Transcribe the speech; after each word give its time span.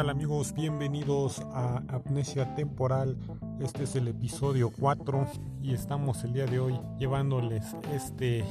tal 0.00 0.08
amigos? 0.08 0.54
Bienvenidos 0.54 1.40
a 1.52 1.82
Amnesia 1.88 2.54
Temporal. 2.54 3.18
Este 3.60 3.82
es 3.82 3.96
el 3.96 4.08
episodio 4.08 4.72
4 4.72 5.26
y 5.60 5.74
estamos 5.74 6.24
el 6.24 6.32
día 6.32 6.46
de 6.46 6.58
hoy 6.58 6.80
llevándoles 6.98 7.76
este 7.92 8.42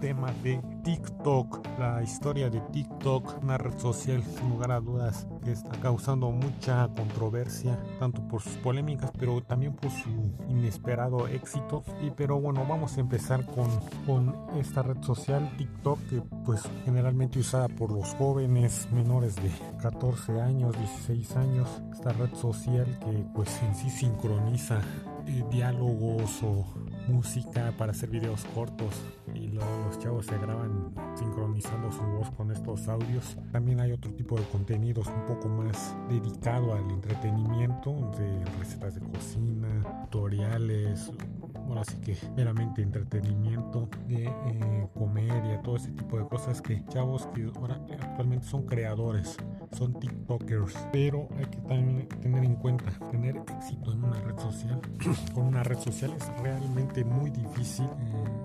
tema 0.00 0.32
de 0.42 0.60
TikTok, 0.84 1.78
la 1.78 2.02
historia 2.02 2.50
de 2.50 2.60
TikTok, 2.72 3.42
una 3.42 3.58
red 3.58 3.78
social 3.78 4.22
sin 4.22 4.50
lugar 4.50 4.72
a 4.72 4.80
dudas 4.80 5.26
que 5.44 5.52
está 5.52 5.70
causando 5.80 6.30
mucha 6.30 6.88
controversia, 6.88 7.78
tanto 7.98 8.26
por 8.28 8.40
sus 8.40 8.54
polémicas, 8.54 9.10
pero 9.18 9.42
también 9.42 9.74
por 9.74 9.90
su 9.90 10.08
inesperado 10.48 11.28
éxito. 11.28 11.82
Y 12.02 12.10
pero 12.10 12.40
bueno, 12.40 12.64
vamos 12.68 12.96
a 12.96 13.00
empezar 13.00 13.44
con, 13.46 13.68
con 14.06 14.34
esta 14.58 14.82
red 14.82 15.02
social 15.02 15.50
TikTok, 15.56 15.98
que 16.08 16.22
pues 16.44 16.62
generalmente 16.84 17.38
usada 17.38 17.68
por 17.68 17.92
los 17.92 18.14
jóvenes 18.14 18.88
menores 18.92 19.36
de 19.36 19.50
14 19.82 20.40
años, 20.40 20.76
16 20.78 21.36
años, 21.36 21.68
esta 21.92 22.12
red 22.12 22.34
social 22.34 22.86
que 23.00 23.24
pues 23.34 23.60
en 23.62 23.74
sí 23.74 23.90
sincroniza 23.90 24.80
eh, 25.26 25.44
diálogos 25.50 26.42
o 26.42 26.64
música 27.08 27.72
para 27.76 27.92
hacer 27.92 28.08
videos 28.08 28.44
cortos 28.54 28.94
los 29.86 29.98
chavos 29.98 30.26
se 30.26 30.38
graban 30.38 30.92
sincronizando 31.14 31.90
su 31.90 32.02
voz 32.02 32.30
con 32.30 32.50
estos 32.50 32.88
audios. 32.88 33.36
También 33.52 33.80
hay 33.80 33.92
otro 33.92 34.12
tipo 34.12 34.36
de 34.36 34.44
contenidos 34.44 35.06
un 35.08 35.26
poco 35.26 35.48
más 35.48 35.96
dedicado 36.08 36.74
al 36.74 36.90
entretenimiento, 36.90 38.10
de 38.18 38.44
recetas 38.58 38.94
de 38.94 39.00
cocina, 39.00 40.06
tutoriales, 40.10 41.12
bueno, 41.68 41.82
así 41.82 41.96
que 41.98 42.16
meramente 42.34 42.80
entretenimiento, 42.80 43.90
de 44.06 44.24
eh, 44.24 44.88
comedia, 44.94 45.60
todo 45.62 45.76
ese 45.76 45.90
tipo 45.90 46.18
de 46.18 46.26
cosas 46.26 46.62
que 46.62 46.82
chavos 46.86 47.26
que 47.34 47.50
ahora 47.54 47.78
actualmente 48.00 48.46
son 48.46 48.64
creadores, 48.64 49.36
son 49.72 49.92
TikTokers, 50.00 50.74
pero 50.92 51.28
hay 51.36 51.44
que 51.44 51.58
también 51.58 52.08
tener 52.22 52.42
en 52.42 52.54
cuenta, 52.56 52.90
tener 53.10 53.36
éxito 53.36 53.92
en 53.92 54.02
una 54.02 54.18
red 54.18 54.38
social, 54.38 54.80
con 55.34 55.46
una 55.46 55.62
red 55.62 55.78
social 55.78 56.10
es 56.16 56.42
realmente 56.42 57.04
muy 57.04 57.30
difícil. 57.30 57.84
Eh, 57.84 58.37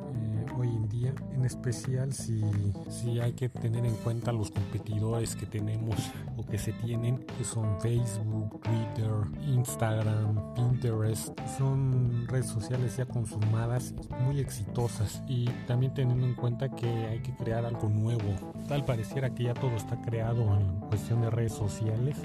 hoy 0.57 0.67
en 0.67 0.89
día, 0.89 1.13
en 1.33 1.45
especial 1.45 2.13
si, 2.13 2.41
si 2.89 3.19
hay 3.19 3.33
que 3.33 3.49
tener 3.49 3.85
en 3.85 3.95
cuenta 3.95 4.31
los 4.31 4.51
competidores 4.51 5.35
que 5.35 5.45
tenemos 5.45 5.95
o 6.37 6.45
que 6.45 6.57
se 6.57 6.73
tienen, 6.73 7.17
que 7.37 7.43
son 7.43 7.79
Facebook, 7.81 8.61
Twitter, 8.61 9.13
Instagram, 9.47 10.53
Pinterest, 10.53 11.37
son 11.57 12.27
redes 12.27 12.47
sociales 12.47 12.97
ya 12.97 13.05
consumadas 13.05 13.93
muy 14.25 14.39
exitosas. 14.39 15.21
Y 15.27 15.45
también 15.67 15.93
teniendo 15.93 16.25
en 16.25 16.35
cuenta 16.35 16.69
que 16.69 16.87
hay 16.87 17.19
que 17.19 17.35
crear 17.35 17.65
algo 17.65 17.89
nuevo. 17.89 18.53
Tal 18.67 18.85
pareciera 18.85 19.33
que 19.33 19.43
ya 19.43 19.53
todo 19.53 19.75
está 19.75 20.01
creado 20.01 20.57
en 20.57 20.79
cuestión 20.89 21.21
de 21.21 21.29
redes 21.29 21.53
sociales 21.53 22.17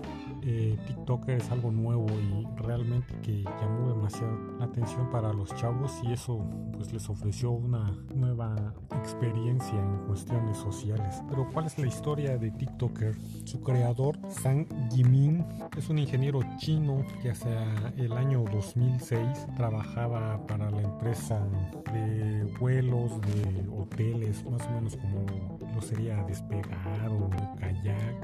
eh, 0.42 0.76
TikTok 0.86 1.28
es 1.28 1.50
algo 1.50 1.70
nuevo 1.70 2.06
y 2.10 2.46
realmente 2.62 3.14
que 3.22 3.42
llamó 3.42 3.94
demasiado 3.94 4.38
la 4.58 4.66
atención 4.66 5.10
para 5.10 5.32
los 5.32 5.54
chavos 5.54 6.00
y 6.04 6.12
eso 6.12 6.44
pues 6.72 6.92
les 6.92 7.08
ofreció 7.08 7.50
una 7.50 7.94
nueva 8.14 8.74
experiencia 8.98 9.78
en 9.78 10.06
cuestiones 10.06 10.56
sociales. 10.56 11.22
Pero 11.28 11.48
¿cuál 11.52 11.66
es 11.66 11.78
la 11.78 11.86
historia 11.86 12.36
de 12.38 12.50
TikToker? 12.50 13.16
Su 13.44 13.60
creador, 13.60 14.18
Sang 14.28 14.66
Jimin, 14.90 15.44
es 15.76 15.88
un 15.88 15.98
ingeniero 15.98 16.40
chino 16.58 17.04
que 17.22 17.30
hacia 17.30 17.92
el 17.96 18.12
año 18.12 18.44
2006 18.52 19.46
trabajaba 19.56 20.46
para 20.46 20.70
la 20.70 20.82
empresa 20.82 21.44
de 21.92 22.44
vuelos, 22.60 23.20
de 23.20 23.68
hoteles, 23.76 24.44
más 24.50 24.66
o 24.66 24.70
menos 24.70 24.96
como 24.96 25.24
lo 25.74 25.80
sería 25.80 26.22
Despegar 26.24 27.10
o 27.10 27.30
Kayak, 27.58 28.17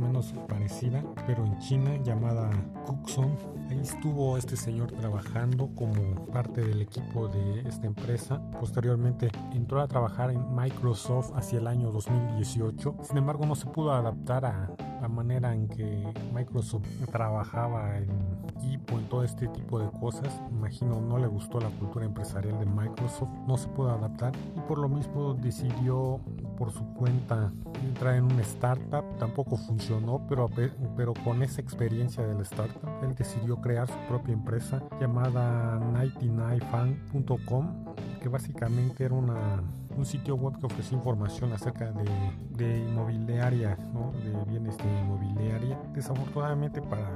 menos 0.00 0.34
parecida, 0.48 1.04
pero 1.26 1.44
en 1.44 1.58
China 1.58 1.96
llamada 2.02 2.50
Cookson. 2.86 3.36
Ahí 3.68 3.78
estuvo 3.78 4.36
este 4.36 4.56
señor 4.56 4.90
trabajando 4.92 5.68
como 5.76 6.26
parte 6.26 6.62
del 6.62 6.82
equipo 6.82 7.28
de 7.28 7.60
esta 7.68 7.86
empresa. 7.86 8.40
Posteriormente 8.58 9.30
entró 9.52 9.80
a 9.80 9.86
trabajar 9.86 10.30
en 10.30 10.54
Microsoft 10.54 11.32
hacia 11.36 11.58
el 11.60 11.66
año 11.66 11.92
2018. 11.92 12.96
Sin 13.02 13.18
embargo, 13.18 13.46
no 13.46 13.54
se 13.54 13.66
pudo 13.66 13.92
adaptar 13.92 14.44
a 14.44 14.74
la 15.00 15.08
manera 15.08 15.54
en 15.54 15.68
que 15.68 16.12
Microsoft 16.34 16.86
trabajaba 17.10 17.96
en 17.96 18.10
equipo, 18.56 18.98
en 18.98 19.08
todo 19.08 19.24
este 19.24 19.48
tipo 19.48 19.78
de 19.78 19.90
cosas. 19.90 20.42
Imagino 20.50 21.00
no 21.00 21.18
le 21.18 21.26
gustó 21.26 21.60
la 21.60 21.70
cultura 21.70 22.04
empresarial 22.04 22.58
de 22.58 22.66
Microsoft, 22.66 23.30
no 23.46 23.56
se 23.56 23.68
pudo 23.68 23.90
adaptar 23.90 24.32
y 24.56 24.60
por 24.60 24.78
lo 24.78 24.88
mismo 24.88 25.34
decidió 25.34 26.20
por 26.60 26.70
su 26.72 26.84
cuenta 26.92 27.50
entrar 27.82 28.16
en 28.16 28.24
una 28.24 28.42
startup. 28.42 29.02
Tampoco 29.18 29.56
funcionó, 29.56 30.26
pero, 30.28 30.50
pero 30.94 31.14
con 31.24 31.42
esa 31.42 31.62
experiencia 31.62 32.22
del 32.22 32.42
startup, 32.42 33.02
él 33.02 33.14
decidió 33.14 33.56
crear 33.62 33.88
su 33.88 33.96
propia 34.06 34.34
empresa 34.34 34.82
llamada 35.00 35.80
99fan.com, 35.80 37.94
que 38.20 38.28
básicamente 38.28 39.04
era 39.04 39.14
una, 39.14 39.62
un 39.96 40.04
sitio 40.04 40.34
web 40.34 40.58
que 40.60 40.66
ofrecía 40.66 40.98
información 40.98 41.50
acerca 41.54 41.92
de, 41.92 42.04
de 42.50 42.80
inmobiliaria, 42.80 43.78
¿no? 43.94 44.12
de 44.12 44.44
bienes 44.44 44.76
de 44.76 45.00
inmobiliaria. 45.00 45.80
Desafortunadamente 45.94 46.82
para 46.82 47.08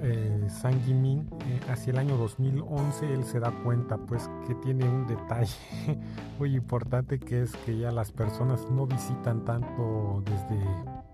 eh, 0.00 0.46
San 0.48 0.80
Jimin, 0.82 1.28
eh, 1.46 1.60
hacia 1.70 1.92
el 1.92 1.98
año 1.98 2.16
2011 2.16 3.12
él 3.12 3.24
se 3.24 3.40
da 3.40 3.50
cuenta 3.62 3.96
pues 3.96 4.28
que 4.46 4.54
tiene 4.56 4.88
un 4.88 5.06
detalle 5.06 5.54
muy 6.38 6.54
importante 6.54 7.18
que 7.18 7.42
es 7.42 7.54
que 7.64 7.78
ya 7.78 7.90
las 7.90 8.12
personas 8.12 8.68
no 8.70 8.86
visitan 8.86 9.44
tanto 9.44 10.22
desde 10.24 10.62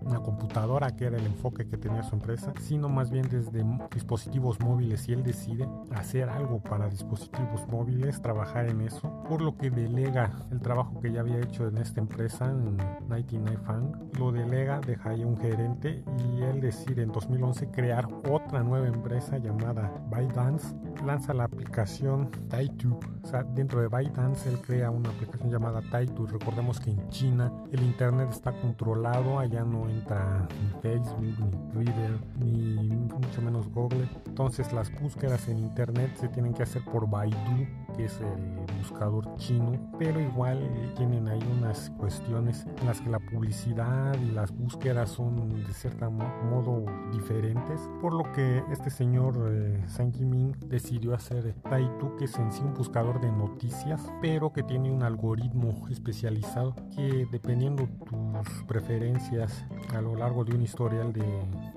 una 0.01 0.19
computadora, 0.19 0.95
que 0.95 1.05
era 1.05 1.17
el 1.17 1.25
enfoque 1.25 1.67
que 1.67 1.77
tenía 1.77 2.03
su 2.03 2.15
empresa, 2.15 2.53
sino 2.59 2.89
más 2.89 3.11
bien 3.11 3.27
desde 3.29 3.63
dispositivos 3.93 4.59
móviles 4.59 5.07
y 5.07 5.13
él 5.13 5.23
decide 5.23 5.67
hacer 5.95 6.29
algo 6.29 6.61
para 6.61 6.89
dispositivos 6.89 7.67
móviles, 7.67 8.21
trabajar 8.21 8.67
en 8.67 8.81
eso, 8.81 9.23
por 9.27 9.41
lo 9.41 9.57
que 9.57 9.69
delega 9.69 10.31
el 10.51 10.61
trabajo 10.61 10.99
que 10.99 11.11
ya 11.11 11.21
había 11.21 11.39
hecho 11.39 11.67
en 11.67 11.77
esta 11.77 11.99
empresa, 11.99 12.45
en 12.45 12.77
99 13.07 13.57
Fang, 13.65 13.91
lo 14.17 14.31
delega, 14.31 14.79
deja 14.79 15.11
ahí 15.11 15.23
un 15.23 15.37
gerente 15.37 16.03
y 16.17 16.41
él 16.41 16.61
decide 16.61 17.03
en 17.03 17.11
2011 17.11 17.71
crear 17.71 18.07
otra 18.29 18.63
nueva 18.63 18.87
empresa 18.87 19.37
llamada 19.37 19.91
ByteDance, 20.09 20.75
lanza 21.05 21.33
la 21.33 21.45
aplicación 21.45 22.29
Taitu, 22.49 22.99
o 23.23 23.27
sea, 23.27 23.43
dentro 23.43 23.81
de 23.81 23.87
ByteDance 23.87 24.49
él 24.49 24.59
crea 24.61 24.89
una 24.89 25.09
aplicación 25.09 25.51
llamada 25.51 25.81
Taitu, 25.91 26.25
recordemos 26.25 26.79
que 26.79 26.91
en 26.91 27.09
China 27.09 27.51
el 27.71 27.83
internet 27.83 28.29
está 28.31 28.51
controlado, 28.51 29.39
allá 29.39 29.63
no 29.63 29.89
ni 29.91 30.81
Facebook, 30.81 31.21
ni 31.21 31.71
Twitter, 31.73 32.19
ni 32.39 32.89
mucho 32.89 33.41
menos 33.41 33.67
Google. 33.69 34.07
Entonces 34.27 34.71
las 34.71 34.91
búsquedas 35.01 35.47
en 35.47 35.59
Internet 35.59 36.15
se 36.15 36.27
tienen 36.29 36.53
que 36.53 36.63
hacer 36.63 36.83
por 36.85 37.09
Baidu, 37.09 37.67
que 37.95 38.05
es 38.05 38.19
el 38.19 38.77
buscador 38.77 39.35
chino, 39.37 39.73
pero 39.97 40.19
igual 40.19 40.93
tienen 40.95 41.27
ahí 41.27 41.41
unas 41.59 41.89
cuestiones 41.91 42.65
en 42.79 42.87
las 42.87 43.01
que 43.01 43.09
la 43.09 43.19
publicidad 43.19 44.15
y 44.21 44.31
las 44.31 44.51
búsquedas 44.51 45.09
son 45.09 45.63
de 45.63 45.73
cierto 45.73 46.09
modo 46.09 46.85
diferentes, 47.11 47.89
por 48.01 48.13
lo 48.13 48.31
que 48.31 48.63
este 48.71 48.89
señor 48.89 49.35
eh, 49.49 49.83
San 49.87 50.11
decidió 50.67 51.13
hacer 51.13 51.53
Taitu, 51.69 52.15
que 52.17 52.25
es 52.25 52.37
en 52.37 52.51
sí 52.51 52.61
un 52.63 52.73
buscador 52.73 53.21
de 53.21 53.31
noticias, 53.31 54.11
pero 54.21 54.51
que 54.51 54.63
tiene 54.63 54.91
un 54.91 55.03
algoritmo 55.03 55.87
especializado 55.89 56.75
que 56.95 57.27
dependiendo 57.31 57.87
tus 58.05 58.63
preferencias 58.67 59.65
a 59.95 60.01
lo 60.01 60.15
largo 60.15 60.43
de 60.43 60.53
un 60.53 60.61
historial 60.61 61.11
de, 61.13 61.23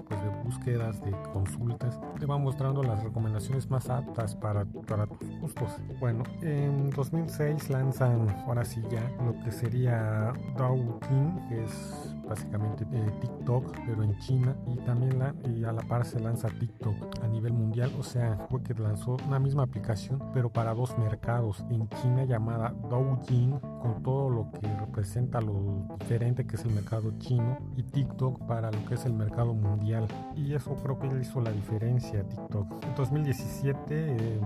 pues, 0.08 0.20
búsquedas, 0.44 1.02
de 1.02 1.10
consultas, 1.32 1.98
te 2.18 2.26
va 2.26 2.38
mostrando 2.38 2.82
las 2.82 3.02
recomendaciones 3.02 3.70
más 3.70 3.88
aptas 3.88 4.36
para, 4.36 4.64
para 4.64 5.06
tus 5.06 5.40
gustos. 5.40 5.70
Bueno, 6.00 6.22
en 6.42 6.90
2006 6.90 7.70
lanzan 7.70 8.28
ahora 8.46 8.64
sí 8.64 8.82
ya 8.90 9.02
lo 9.24 9.34
que 9.42 9.50
sería 9.50 10.32
Douyin, 10.56 11.48
que 11.48 11.64
es 11.64 12.14
básicamente 12.28 12.86
eh, 12.92 13.10
TikTok, 13.20 13.76
pero 13.86 14.02
en 14.02 14.16
China 14.18 14.56
y 14.66 14.76
también 14.84 15.18
la, 15.18 15.34
y 15.48 15.64
a 15.64 15.72
la 15.72 15.82
par 15.82 16.04
se 16.04 16.20
lanza 16.20 16.48
TikTok 16.48 17.22
a 17.22 17.28
nivel 17.28 17.52
mundial, 17.52 17.92
o 17.98 18.02
sea, 18.02 18.46
fue 18.50 18.62
que 18.62 18.74
lanzó 18.74 19.16
una 19.26 19.38
misma 19.38 19.64
aplicación, 19.64 20.22
pero 20.32 20.50
para 20.50 20.74
dos 20.74 20.96
mercados, 20.98 21.64
en 21.70 21.88
China 22.00 22.24
llamada 22.24 22.74
Douyin, 22.90 23.58
con 23.80 24.02
todo 24.02 24.30
lo 24.30 24.50
que 24.52 24.66
representa 24.76 25.40
lo 25.40 25.86
diferente 25.98 26.46
que 26.46 26.56
es 26.56 26.64
el 26.64 26.72
mercado 26.72 27.12
chino, 27.18 27.58
y 27.76 27.82
TikTok 27.82 28.46
para 28.46 28.70
lo 28.70 28.84
que 28.86 28.94
es 28.94 29.04
el 29.04 29.12
mercado 29.12 29.54
mundial. 29.54 30.06
Y 30.36 30.54
eso 30.54 30.74
creo 30.76 30.98
que 30.98 31.08
hizo 31.20 31.40
la 31.40 31.50
diferencia 31.50 32.26
TikTok. 32.28 32.84
En 32.84 32.94
2017 32.94 33.84
eh, 33.90 34.40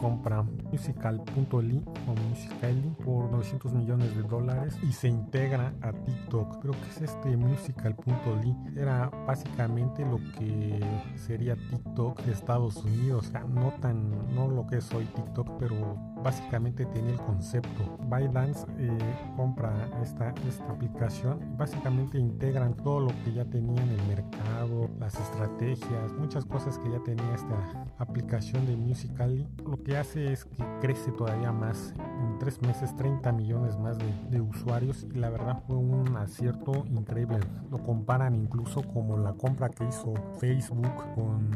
compra 0.00 0.42
Musical.ly 0.42 1.84
o 2.06 2.28
Musical.ly 2.28 2.96
por 3.04 3.30
900 3.30 3.72
millones 3.72 4.14
de 4.14 4.22
dólares 4.22 4.78
y 4.82 4.92
se 4.92 5.08
integra 5.08 5.72
a 5.80 5.92
TikTok. 5.92 6.60
Creo 6.60 6.72
que 6.72 6.88
es 6.90 7.02
este 7.02 7.36
Musical.ly. 7.36 8.56
Era 8.76 9.08
básicamente 9.26 10.04
lo 10.04 10.18
que 10.38 10.80
sería 11.16 11.56
TikTok 11.56 12.22
de 12.22 12.32
Estados 12.32 12.76
Unidos. 12.84 13.28
O 13.28 13.30
sea, 13.30 13.44
no 13.44 13.72
tan, 13.80 14.34
no 14.34 14.48
lo 14.48 14.66
que 14.66 14.78
es 14.78 14.92
hoy 14.92 15.06
TikTok, 15.06 15.58
pero 15.58 15.96
básicamente 16.22 16.86
tenía 16.86 17.12
el 17.12 17.20
concepto. 17.20 17.98
ByteDance 18.08 18.66
eh, 18.78 18.98
compra 19.36 19.72
esta, 20.02 20.34
esta 20.48 20.70
aplicación 20.70 21.56
básicamente 21.56 22.18
integran 22.18 22.74
todo 22.74 23.00
lo 23.00 23.08
que 23.24 23.32
ya 23.32 23.44
tenía 23.44 23.82
en 23.82 23.90
el 23.90 24.02
mercado, 24.06 24.88
las 24.98 25.14
estrategias, 25.18 26.12
muchas 26.18 26.44
cosas 26.44 26.78
que 26.78 26.90
ya 26.90 27.02
tenía 27.02 27.34
esta 27.34 27.86
aplicación 27.98 28.66
de 28.66 28.76
Musical.ly. 28.76 29.46
Lo 29.64 29.82
que 29.82 29.96
hace 29.96 30.32
es 30.32 30.44
que 30.44 30.64
crece 30.80 31.12
todavía 31.12 31.52
más. 31.52 31.94
En 32.20 32.38
tres 32.38 32.60
meses 32.62 32.94
30 32.96 33.32
millones 33.32 33.78
más 33.78 33.96
de, 33.98 34.40
usuarios 34.40 35.06
y 35.14 35.18
la 35.18 35.30
verdad 35.30 35.62
fue 35.66 35.76
un 35.76 36.16
acierto 36.16 36.84
increíble. 36.86 37.40
Lo 37.70 37.78
comparan 37.78 38.34
incluso 38.34 38.82
como 38.82 39.16
la 39.18 39.32
compra 39.32 39.68
que 39.68 39.84
hizo 39.84 40.14
Facebook 40.38 40.92
con 41.14 41.50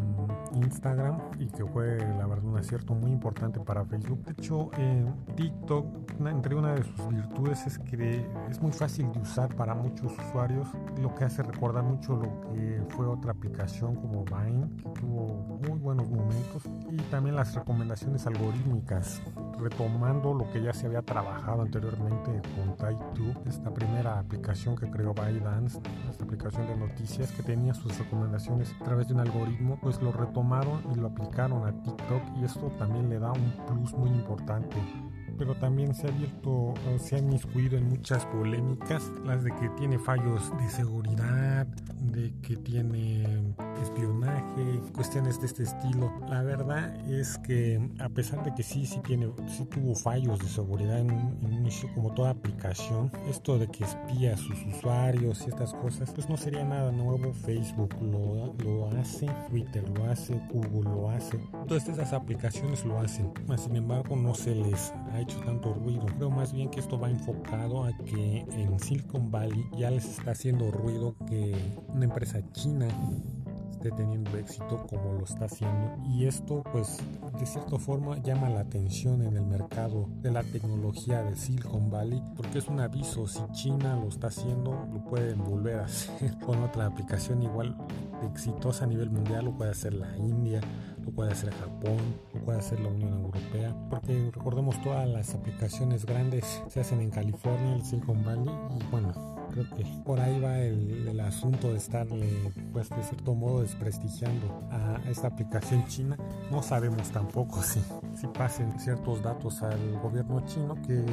Instagram 0.55 1.19
y 1.39 1.47
que 1.47 1.65
fue 1.65 1.99
la 1.99 2.27
verdad 2.27 2.45
un 2.45 2.59
acierto 2.59 2.95
muy 2.95 3.11
importante 3.11 3.61
para 3.61 3.85
Facebook. 3.85 4.25
De 4.25 4.33
hecho, 4.33 4.71
TikTok, 5.37 5.87
entre 6.27 6.55
una 6.55 6.75
de 6.75 6.85
sus 6.85 7.09
virtudes 7.09 7.67
es 7.67 7.79
que 7.79 8.27
es 8.51 8.61
muy 8.61 8.73
fácil 8.73 9.11
de 9.13 9.21
usar 9.21 9.55
para 9.55 9.75
muchos 9.75 10.13
usuarios, 10.29 10.69
lo 11.01 11.15
que 11.15 11.25
hace 11.25 11.43
recordar 11.43 11.85
mucho 11.85 12.17
lo 12.17 12.53
que 12.53 12.83
fue 12.91 13.07
otra 13.07 13.33
aplicación 13.33 13.95
como 13.97 14.25
Vine, 14.25 14.69
que 14.77 14.89
tuvo 15.01 15.59
muy 15.69 15.79
buenos 15.79 16.09
momentos, 16.09 16.63
y 16.91 16.97
también 17.11 17.37
las 17.37 17.55
recomendaciones 17.55 18.27
algorítmicas, 18.27 19.21
retomando 19.59 20.35
lo 20.35 20.51
que 20.51 20.63
ya 20.63 20.73
se 20.73 20.87
había 20.87 21.03
trabajado 21.03 21.63
anteriormente 21.63 22.43
con 22.55 22.77
Tai2, 22.77 23.47
esta 23.47 23.73
primera 23.73 24.19
aplicación 24.19 24.77
que 24.77 24.91
creó 24.91 25.15
ByteDance, 25.15 25.81
esta 26.11 26.25
aplicación 26.25 26.67
de 26.67 26.77
noticias 26.77 27.33
que 27.33 27.43
tenía 27.43 27.75
sus 27.75 27.99
recomendaciones 27.99 28.75
a 28.81 28.85
través 28.85 29.09
de 29.09 29.15
un 29.15 29.21
algoritmo, 29.21 29.79
pues 29.81 30.01
lo 30.03 30.13
retomaron 30.13 30.83
y 30.93 30.99
lo 30.99 31.09
aplicaron 31.09 31.67
a 31.67 31.73
TikTok 31.83 32.23
y 32.41 32.45
esto 32.45 32.71
también 32.79 33.09
le 33.09 33.19
da 33.19 33.33
un 33.33 33.53
plus 33.67 33.93
muy 33.95 34.11
importante. 34.11 34.77
Pero 35.37 35.55
también 35.57 35.95
se 35.95 36.07
ha 36.07 36.11
abierto, 36.11 36.75
se 36.99 37.17
ha 37.17 37.19
inmiscuido 37.19 37.77
en 37.77 37.89
muchas 37.89 38.25
polémicas, 38.27 39.11
las 39.25 39.43
de 39.43 39.51
que 39.51 39.69
tiene 39.71 39.99
fallos 39.99 40.57
de 40.59 40.69
seguridad, 40.69 41.67
de 42.13 42.33
que 42.43 42.57
tiene 42.57 43.55
espionaje, 43.83 44.81
cuestiones 44.95 45.41
de 45.41 45.47
este 45.47 45.63
estilo. 45.65 46.13
La 46.29 46.43
verdad 46.43 46.95
es 47.11 47.39
que 47.39 47.81
a 47.99 48.09
pesar 48.09 48.45
de 48.45 48.55
que 48.55 48.63
sí, 48.63 48.87
sí 48.87 49.01
tiene, 49.07 49.31
sí 49.47 49.65
tuvo 49.67 49.95
fallos 49.95 50.39
de 50.39 50.49
seguridad 50.49 50.99
en, 50.99 51.11
un 51.11 51.53
inicio 51.53 51.93
como 51.95 52.13
toda 52.15 52.31
aplicación, 52.31 53.11
esto 53.29 53.59
de 53.59 53.69
que 53.69 53.85
espía 53.85 54.35
a 54.35 54.37
sus 54.37 54.57
usuarios 54.67 55.43
y 55.47 55.51
estas 55.51 55.75
cosas, 55.75 56.11
pues 56.13 56.29
no 56.29 56.37
sería 56.37 56.65
nada 56.65 56.93
nuevo. 56.93 57.33
Facebook 57.33 57.95
lo, 58.01 58.55
lo 58.65 58.89
hace, 58.99 59.27
Twitter 59.49 59.89
lo 59.91 60.11
hace, 60.11 60.41
Google 60.53 60.91
lo 60.91 61.11
hace, 61.11 61.39
todas 61.67 61.89
estas 61.89 62.13
aplicaciones 62.13 62.85
lo 62.85 62.99
hacen. 62.99 63.33
Sin 63.57 63.77
embargo, 63.77 64.17
no 64.17 64.35
se 64.35 64.55
les 64.55 64.93
ha 65.13 65.21
hecho 65.21 65.41
tanto 65.41 65.75
ruido. 65.75 66.07
Creo 66.17 66.31
más 66.31 66.53
bien 66.53 66.71
que 66.71 66.81
esto 66.81 66.99
va 66.99 67.11
enfocado 67.11 67.85
a 67.85 67.97
que 67.99 68.45
en 68.51 68.79
Silicon 68.79 69.31
Valley 69.31 69.65
ya 69.77 69.91
les 69.91 70.05
está 70.05 70.33
haciendo 70.33 70.71
ruido 70.71 71.15
que 71.27 71.55
una 71.95 72.05
empresa 72.05 72.41
china 72.53 72.89
esté 73.85 73.91
teniendo 73.93 74.37
éxito 74.39 74.87
como 74.89 75.13
lo 75.13 75.25
está 75.25 75.45
haciendo. 75.45 75.97
Y 76.07 76.27
esto 76.27 76.63
pues 76.73 76.99
de 77.39 77.47
cierta 77.47 77.79
forma 77.79 78.17
llama 78.23 78.49
la 78.49 78.61
atención 78.61 79.23
en 79.23 79.37
el 79.37 79.45
mercado 79.45 80.09
de 80.23 80.31
la 80.31 80.43
tecnología 80.43 81.23
de 81.23 81.37
Silicon 81.37 81.91
Valley 81.91 82.23
porque 82.37 82.59
es 82.59 82.69
un 82.69 82.81
aviso 82.81 83.27
si 83.27 83.41
China 83.53 83.97
lo 83.97 84.09
está 84.09 84.29
haciendo 84.29 84.87
lo 84.93 85.05
pueden 85.05 85.45
volver 85.45 85.81
a 85.81 85.85
hacer 85.85 86.39
con 86.47 86.63
otra 86.63 86.87
aplicación 86.87 87.43
igual 87.43 87.77
exitosa 88.31 88.85
a 88.85 88.87
nivel 88.87 89.11
mundial 89.11 89.47
lo 89.47 89.57
puede 89.57 89.73
hacer 89.73 89.95
la 89.95 90.17
India 90.17 90.61
lo 91.05 91.11
puede 91.11 91.33
hacer 91.33 91.53
Japón, 91.53 91.99
lo 92.33 92.41
puede 92.41 92.59
hacer 92.59 92.81
la 92.81 92.89
Unión 92.89 93.13
Europea, 93.13 93.77
porque 93.91 94.31
recordemos 94.33 94.81
todas 94.83 95.07
las 95.07 95.35
aplicaciones 95.35 96.07
grandes 96.07 96.63
se 96.69 96.81
hacen 96.81 97.01
en 97.01 97.11
California, 97.11 97.75
el 97.75 97.85
Silicon 97.85 98.25
Valley, 98.25 98.49
y 98.49 98.91
bueno, 98.91 99.34
creo 99.55 99.71
que 99.77 99.85
por 100.05 100.19
ahí 100.19 100.41
va 100.41 100.59
el, 100.59 101.21
asunto 101.21 101.71
de 101.71 101.79
estarle, 101.79 102.29
pues 102.73 102.91
de 102.91 103.03
cierto 103.03 103.35
modo, 103.35 103.63
desprestigiando 103.63 104.69
a 104.71 105.01
esta 105.09 105.29
aplicación 105.29 105.87
china. 105.87 106.19
No 106.51 106.63
sabemos 106.63 107.11
tampoco 107.11 107.63
si, 107.63 107.81
si 108.17 108.27
pasen 108.27 108.79
ciertos 108.79 109.23
datos 109.23 109.63
al 109.63 109.99
gobierno 110.01 110.45
chino 110.45 110.75
que 110.83 111.05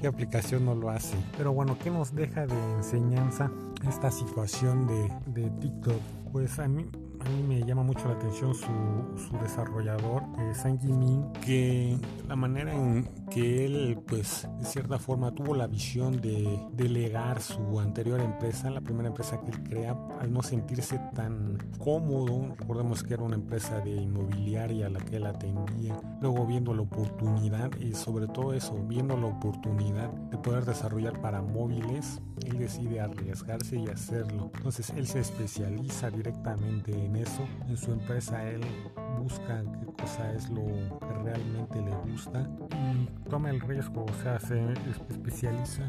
qué 0.00 0.06
aplicación 0.08 0.64
no 0.64 0.74
lo 0.74 0.90
hace. 0.90 1.16
Pero 1.38 1.52
bueno, 1.52 1.78
¿qué 1.82 1.90
nos 1.90 2.14
deja 2.14 2.46
de 2.46 2.74
enseñanza 2.76 3.50
esta 3.88 4.10
situación 4.10 4.86
de, 4.88 5.10
de 5.26 5.50
TikTok? 5.50 6.00
Pues 6.32 6.58
a 6.58 6.66
mí 6.66 6.84
a 7.24 7.28
mí 7.30 7.42
me 7.42 7.64
llama 7.64 7.82
mucho 7.82 8.06
la 8.08 8.14
atención 8.14 8.54
su, 8.54 8.66
su 9.16 9.38
desarrollador, 9.38 10.22
eh, 10.38 10.54
Sang 10.54 10.78
Min, 10.82 11.32
que 11.44 11.96
la 12.28 12.36
manera 12.36 12.74
en 12.74 13.04
que 13.30 13.64
él, 13.64 13.98
pues, 14.06 14.48
de 14.58 14.64
cierta 14.64 14.98
forma 14.98 15.32
tuvo 15.32 15.54
la 15.54 15.66
visión 15.66 16.20
de 16.20 16.58
delegar 16.72 17.40
su 17.40 17.80
anterior 17.80 18.20
empresa, 18.20 18.70
la 18.70 18.80
primera 18.80 19.08
empresa 19.08 19.40
que 19.40 19.50
él 19.50 19.62
crea, 19.62 19.96
al 20.20 20.32
no 20.32 20.42
sentirse 20.42 20.98
tan 21.14 21.58
cómodo. 21.78 22.54
Recordemos 22.56 23.02
que 23.02 23.14
era 23.14 23.22
una 23.22 23.36
empresa 23.36 23.80
de 23.80 23.90
inmobiliaria 23.90 24.88
la 24.88 25.00
que 25.00 25.16
él 25.16 25.26
atendía. 25.26 26.00
Luego 26.20 26.46
viendo 26.46 26.74
la 26.74 26.82
oportunidad 26.82 27.70
y 27.78 27.92
sobre 27.92 28.26
todo 28.26 28.54
eso, 28.54 28.74
viendo 28.86 29.16
la 29.16 29.26
oportunidad 29.26 30.10
de 30.10 30.38
poder 30.38 30.64
desarrollar 30.64 31.20
para 31.20 31.42
móviles, 31.42 32.20
él 32.46 32.58
decide 32.58 33.00
arriesgarse 33.00 33.76
y 33.76 33.88
hacerlo. 33.88 34.50
Entonces 34.56 34.90
él 34.90 35.06
se 35.06 35.20
especializa 35.20 36.10
directamente 36.10 36.92
en 36.92 37.16
eso. 37.16 37.46
En 37.68 37.76
su 37.76 37.92
empresa 37.92 38.48
él 38.48 38.62
busca 39.22 39.62
qué 39.80 39.86
cosa 40.02 40.32
es 40.32 40.48
lo 40.50 40.64
que 40.64 41.12
realmente 41.22 41.80
le 41.80 41.94
gusta 42.10 42.48
y 42.70 43.08
toma 43.30 43.50
el 43.50 43.60
riesgo, 43.60 44.04
o 44.04 44.22
sea, 44.22 44.38
se 44.38 44.60
especializa 45.10 45.84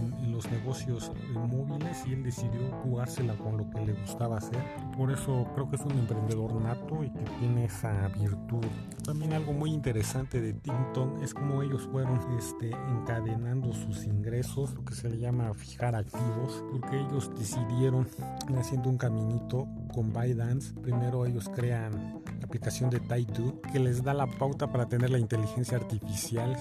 en, 0.00 0.12
en 0.24 0.32
los 0.32 0.50
negocios 0.50 1.12
móviles 1.32 2.04
y 2.06 2.14
él 2.14 2.22
decidió 2.22 2.70
jugársela 2.82 3.34
con 3.36 3.56
lo 3.56 3.70
que 3.70 3.80
le 3.84 3.92
gustaba 3.92 4.38
hacer. 4.38 4.62
Por 4.96 5.10
eso 5.10 5.46
creo 5.54 5.68
que 5.68 5.76
es 5.76 5.82
un 5.82 5.92
emprendedor 5.92 6.60
nato 6.60 7.04
y 7.04 7.10
que 7.10 7.24
tiene 7.38 7.64
esa 7.66 8.08
virtud. 8.08 8.64
También 9.04 9.32
algo 9.32 9.52
muy 9.52 9.72
interesante 9.72 10.40
de 10.40 10.52
Tinton 10.52 11.22
es 11.22 11.32
como 11.34 11.62
ellos 11.62 11.88
fueron 11.90 12.20
este, 12.36 12.70
encadenando 12.70 13.72
sus 13.72 14.04
ingresos, 14.04 14.74
lo 14.74 14.84
que 14.84 14.94
se 14.94 15.08
le 15.08 15.18
llama 15.18 15.54
fijar 15.54 15.94
activos, 15.94 16.64
porque 16.70 17.00
ellos 17.00 17.30
decidieron 17.38 18.06
ir 18.48 18.56
haciendo 18.58 18.90
un 18.90 18.98
caminito 18.98 19.66
con 19.94 20.12
ByteDance. 20.12 20.74
Primero 20.80 21.26
ellos 21.26 21.48
crean 21.54 22.22
aplicación 22.48 22.88
de 22.88 22.98
Taidu 23.00 23.60
que 23.72 23.78
les 23.78 24.02
da 24.02 24.14
la 24.14 24.26
pauta 24.26 24.72
para 24.72 24.88
tener 24.88 25.10
la 25.10 25.18
inteligencia 25.18 25.76
artificial 25.76 26.56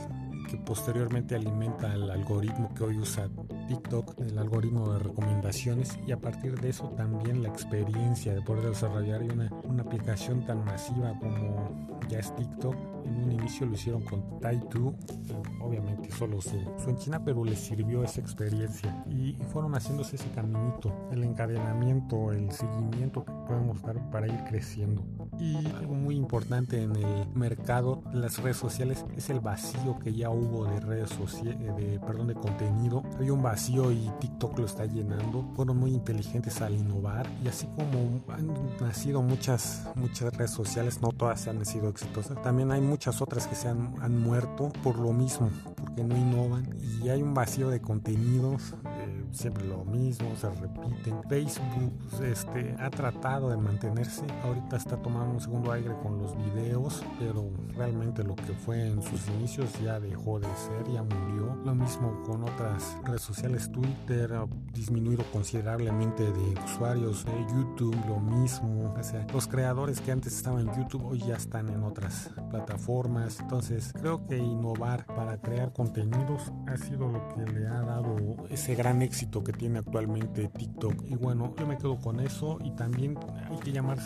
que 0.50 0.58
posteriormente 0.58 1.36
alimenta 1.36 1.94
el 1.94 2.10
algoritmo 2.12 2.74
que 2.74 2.84
hoy 2.84 2.98
usa 2.98 3.30
TikTok, 3.68 4.20
el 4.20 4.38
algoritmo 4.38 4.94
de 4.94 5.00
recomendaciones 5.00 5.98
y 6.06 6.12
a 6.12 6.18
partir 6.20 6.60
de 6.60 6.70
eso 6.70 6.90
también 6.90 7.42
la 7.42 7.50
experiencia 7.50 8.34
de 8.34 8.42
poder 8.42 8.70
desarrollar 8.70 9.24
una, 9.24 9.52
una 9.64 9.84
aplicación 9.84 10.46
tan 10.46 10.64
masiva 10.64 11.18
como 11.20 11.98
ya 12.10 12.20
es 12.20 12.34
TikTok. 12.36 12.76
En 13.06 13.24
un 13.24 13.32
inicio 13.32 13.66
lo 13.66 13.74
hicieron 13.74 14.04
con 14.04 14.40
Taitu, 14.40 14.94
obviamente 15.62 16.12
solo 16.12 16.42
se 16.42 16.58
usó 16.58 16.90
en 16.90 16.98
China, 16.98 17.24
pero 17.24 17.44
les 17.44 17.60
sirvió 17.60 18.04
esa 18.04 18.22
experiencia 18.22 19.04
y 19.10 19.34
fueron 19.52 19.74
haciéndose 19.74 20.18
ese 20.18 20.30
caminito, 20.32 20.94
el 21.12 21.24
encadenamiento, 21.24 22.32
el 22.32 22.52
seguimiento 22.52 23.24
que 23.24 23.37
podemos 23.48 23.82
dar 23.82 23.98
para 24.12 24.28
ir 24.28 24.44
creciendo. 24.44 25.04
Y 25.40 25.56
algo 25.76 25.94
muy 25.94 26.16
importante 26.16 26.82
en 26.82 26.96
el 26.96 27.28
mercado 27.34 28.04
de 28.12 28.20
las 28.20 28.38
redes 28.40 28.58
sociales 28.58 29.06
es 29.16 29.30
el 29.30 29.40
vacío 29.40 29.98
que 30.00 30.14
ya 30.14 30.30
hubo 30.30 30.66
de 30.66 30.80
redes 30.80 31.10
sociales, 31.12 31.76
de, 31.76 32.00
perdón, 32.00 32.28
de 32.28 32.34
contenido. 32.34 33.04
Había 33.18 33.34
un 33.34 33.44
vacío 33.44 33.92
y 33.92 34.12
TikTok 34.20 34.60
lo 34.60 34.66
está 34.66 34.86
llenando. 34.86 35.48
Fueron 35.56 35.78
muy 35.78 35.94
inteligentes 35.94 36.62
al 36.62 36.76
innovar 36.76 37.28
y 37.44 37.48
así 37.48 37.68
como 37.68 38.22
han 38.34 38.54
nacido 38.82 39.22
muchas, 39.22 39.88
muchas 39.96 40.36
redes 40.36 40.52
sociales, 40.52 41.02
no 41.02 41.10
todas 41.10 41.48
han 41.48 41.66
sido 41.66 41.90
exitosas. 41.90 42.42
También 42.42 42.72
hay 42.72 42.82
muchas 42.82 43.22
otras 43.22 43.48
que 43.48 43.56
se 43.56 43.68
han, 43.70 43.94
han 44.02 44.20
muerto 44.20 44.72
por 44.84 44.98
lo 44.98 45.14
mismo, 45.14 45.50
porque 45.76 46.04
no 46.04 46.18
innovan 46.18 46.68
y 47.04 47.10
hay 47.10 47.22
un 47.22 47.34
vacío 47.34 47.70
de 47.70 47.82
contenidos. 47.82 48.74
Siempre 49.32 49.66
lo 49.66 49.86
mismo, 49.86 50.36
se 50.36 50.50
repiten. 50.50 51.22
Facebook 51.30 51.94
este, 52.24 52.76
ha 52.80 52.90
tratado 52.90 53.50
de 53.50 53.58
mantenerse, 53.58 54.26
ahorita 54.44 54.78
está 54.78 54.98
tomando 54.98 55.34
un 55.34 55.42
segundo 55.42 55.72
aire 55.72 55.94
con 56.02 56.18
los 56.18 56.36
videos, 56.38 57.04
pero 57.20 57.50
realmente 57.76 58.24
lo 58.24 58.36
que 58.36 58.54
fue 58.54 58.88
en 58.88 59.02
sus 59.02 59.28
inicios 59.28 59.70
ya 59.84 60.00
dejó 60.00 60.40
de 60.40 60.48
ser, 60.56 60.94
ya 60.94 61.04
murió. 61.04 61.56
Lo 61.66 61.76
mismo 61.76 62.24
con 62.26 62.44
otras 62.44 62.98
redes 63.04 63.22
sociales, 63.22 63.72
Twitter 63.72 64.34
ha 64.34 64.48
disminuido 64.74 65.24
considerablemente 65.32 66.24
de 66.24 66.60
usuarios, 66.66 67.26
eh, 67.28 67.46
YouTube 67.50 67.98
lo 68.08 68.20
mismo, 68.20 68.37
o 68.64 69.04
sea, 69.04 69.26
los 69.34 69.48
creadores 69.48 70.02
que 70.02 70.12
antes 70.12 70.36
estaban 70.36 70.68
en 70.68 70.76
YouTube 70.76 71.06
hoy 71.06 71.20
ya 71.20 71.36
están 71.36 71.70
en 71.70 71.84
otras 71.84 72.32
plataformas, 72.50 73.40
entonces 73.40 73.94
creo 73.94 74.26
que 74.26 74.38
innovar 74.38 75.06
para 75.06 75.38
crear 75.38 75.74
contenidos 75.74 76.52
ha 76.68 76.78
sido 76.78 77.08
lo 77.08 77.28
que 77.30 77.52
le 77.52 77.68
ha 77.68 77.82
dado 77.82 78.16
ese 78.50 78.76
gran 78.76 79.02
éxito 79.02 79.44
que 79.44 79.54
tiene 79.54 79.80
actualmente 79.80 80.48
TikTok. 80.48 81.04
Y 81.06 81.16
bueno, 81.16 81.54
yo 81.58 81.68
me 81.68 81.78
quedo 81.78 81.98
con 81.98 82.20
eso 82.20 82.58
y 82.64 82.72
también 82.72 83.18
hay 83.50 83.58
que 83.60 83.72
llamar 83.72 83.98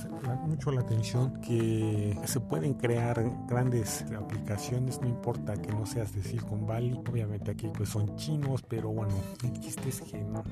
mucho 0.45 0.71
la 0.71 0.81
atención 0.81 1.39
que 1.41 2.17
se 2.25 2.39
pueden 2.39 2.73
crear 2.73 3.23
grandes 3.47 4.05
aplicaciones, 4.17 4.99
no 5.01 5.07
importa 5.07 5.53
que 5.53 5.71
no 5.71 5.85
seas 5.85 6.13
de 6.13 6.23
Silicon 6.23 6.65
Valley, 6.65 6.93
obviamente 6.93 7.51
aquí 7.51 7.69
pues 7.73 7.89
son 7.89 8.15
chinos, 8.15 8.63
pero 8.67 8.89
bueno, 8.89 9.13
el 9.43 9.59
chiste 9.59 9.89
es 9.89 10.01
que 10.01 10.21
no, 10.23 10.43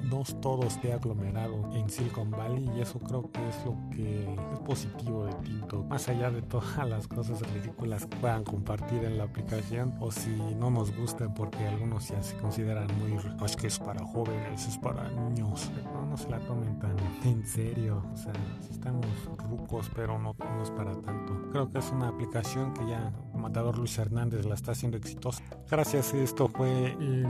todo 0.41 0.63
esté 0.67 0.93
aglomerado 0.93 1.69
en 1.73 1.89
Silicon 1.89 2.31
Valley 2.31 2.69
y 2.75 2.81
eso 2.81 2.99
creo 2.99 3.31
que 3.31 3.47
es 3.47 3.65
lo 3.65 3.75
que 3.91 4.33
es 4.53 4.59
positivo 4.59 5.25
de 5.25 5.33
TikTok, 5.33 5.87
más 5.87 6.07
allá 6.09 6.31
de 6.31 6.41
todas 6.41 6.87
las 6.87 7.07
cosas 7.07 7.41
ridículas 7.53 8.05
que 8.05 8.17
puedan 8.17 8.43
compartir 8.43 9.03
en 9.03 9.17
la 9.17 9.25
aplicación 9.25 9.95
o 9.99 10.11
si 10.11 10.35
no 10.59 10.69
nos 10.69 10.95
gustan 10.95 11.33
porque 11.33 11.67
algunos 11.67 12.07
ya 12.07 12.21
se 12.21 12.37
consideran 12.37 12.87
muy, 12.99 13.17
es 13.45 13.55
que 13.55 13.67
es 13.67 13.79
para 13.79 14.03
jóvenes, 14.05 14.67
es 14.67 14.77
para 14.77 15.09
niños, 15.09 15.69
no, 15.93 16.05
no 16.05 16.17
se 16.17 16.29
la 16.29 16.39
tomen 16.39 16.79
tan 16.79 16.95
en 17.23 17.45
serio, 17.45 18.03
o 18.13 18.17
sea, 18.17 18.33
si 18.61 18.73
estamos 18.73 19.05
rucos, 19.49 19.89
pero 19.95 20.17
no, 20.19 20.35
no 20.39 20.63
es 20.63 20.71
para 20.71 20.93
tanto. 21.01 21.49
Creo 21.51 21.69
que 21.69 21.79
es 21.79 21.91
una 21.91 22.09
aplicación 22.09 22.73
que 22.73 22.87
ya 22.87 23.11
Matador 23.39 23.77
Luis 23.77 23.97
Hernández 23.97 24.45
la 24.45 24.55
está 24.55 24.73
haciendo 24.73 24.97
exitosa. 24.97 25.43
Gracias, 25.69 26.13
esto 26.13 26.47
fue 26.47 26.91
el 26.99 27.25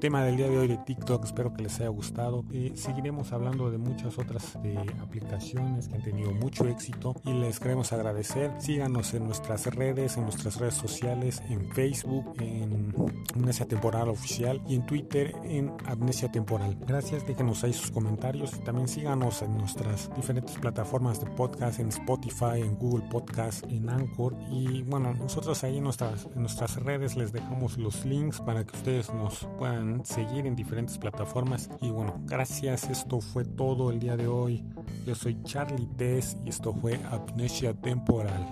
tema 0.00 0.24
del 0.24 0.36
día 0.36 0.48
de 0.48 0.58
hoy 0.58 0.68
de 0.68 0.78
TikTok, 0.78 1.24
espero 1.24 1.52
que 1.54 1.62
les 1.62 1.78
haya 1.80 1.88
gustado. 1.88 2.44
y 2.50 2.76
seguiremos 2.76 3.32
hablando 3.32 3.70
de 3.70 3.78
muchas 3.78 4.18
otras 4.18 4.60
de 4.62 4.78
aplicaciones 5.00 5.88
que 5.88 5.94
han 5.94 6.02
tenido 6.02 6.32
mucho 6.32 6.66
éxito 6.66 7.14
y 7.24 7.32
les 7.32 7.60
queremos 7.60 7.92
agradecer. 7.92 8.52
Síganos 8.58 9.14
en 9.14 9.24
nuestras 9.24 9.66
redes, 9.66 10.16
en 10.16 10.24
nuestras 10.24 10.58
redes 10.58 10.74
sociales, 10.74 11.42
en 11.48 11.70
Facebook, 11.72 12.34
en 12.40 12.94
Amnesia 13.34 13.66
Temporal 13.66 14.08
Oficial 14.08 14.60
y 14.66 14.74
en 14.76 14.86
Twitter 14.86 15.34
en 15.44 15.72
Amnesia 15.86 16.30
Temporal. 16.30 16.76
Gracias, 16.86 17.26
déjenos 17.26 17.64
ahí 17.64 17.72
sus 17.72 17.90
comentarios 17.90 18.54
y 18.56 18.60
también 18.60 18.88
síganos 18.88 19.42
en 19.42 19.56
nuestras 19.56 20.10
diferentes 20.14 20.56
plataformas 20.56 21.20
de 21.20 21.26
podcast, 21.30 21.80
en 21.80 21.88
Spotify, 21.88 22.60
en 22.60 22.76
Google 22.76 23.06
Podcast, 23.10 23.64
en 23.68 23.88
Anchor 23.88 24.36
y 24.50 24.82
bueno, 24.82 25.14
ahí 25.50 25.78
en 25.78 25.84
nuestras, 25.84 26.26
en 26.34 26.42
nuestras 26.42 26.76
redes 26.76 27.16
les 27.16 27.32
dejamos 27.32 27.76
los 27.76 28.04
links 28.04 28.40
para 28.40 28.64
que 28.64 28.76
ustedes 28.76 29.12
nos 29.12 29.48
puedan 29.58 30.04
seguir 30.04 30.46
en 30.46 30.54
diferentes 30.54 30.96
plataformas 30.96 31.68
y 31.80 31.90
bueno, 31.90 32.20
gracias, 32.24 32.84
esto 32.88 33.20
fue 33.20 33.44
todo 33.44 33.90
el 33.90 33.98
día 33.98 34.16
de 34.16 34.28
hoy. 34.28 34.64
Yo 35.06 35.14
soy 35.14 35.42
Charlie 35.42 35.88
Tess 35.96 36.36
y 36.44 36.50
esto 36.50 36.72
fue 36.72 37.00
Amnesia 37.10 37.74
Temporal. 37.74 38.46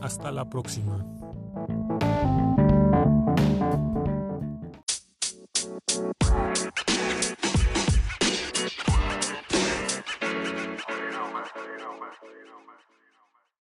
Hasta 0.00 0.32
la 0.32 0.48
próxima. 0.50 1.19